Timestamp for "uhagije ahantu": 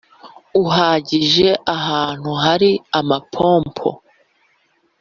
0.63-2.29